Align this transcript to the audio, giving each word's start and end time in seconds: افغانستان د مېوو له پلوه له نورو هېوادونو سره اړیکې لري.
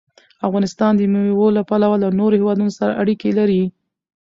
افغانستان 0.47 0.91
د 0.95 1.01
مېوو 1.11 1.47
له 1.57 1.61
پلوه 1.69 1.95
له 2.03 2.09
نورو 2.19 2.39
هېوادونو 2.41 2.71
سره 2.79 2.97
اړیکې 3.01 3.29
لري. 3.39 3.63